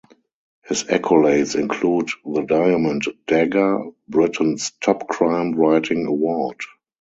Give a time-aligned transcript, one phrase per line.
[0.65, 6.57] His accolades include the Diamond Dagger, Britain's top crime-writing award.